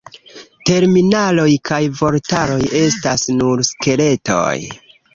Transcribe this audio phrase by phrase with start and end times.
[0.69, 4.53] Terminaroj kaj vortaroj estas nur skeletoj.